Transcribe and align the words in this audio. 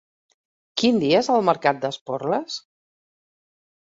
Quin 0.81 0.95
dia 1.03 1.19
és 1.23 1.29
el 1.33 1.45
mercat 1.49 1.83
d'Esporles? 1.83 2.57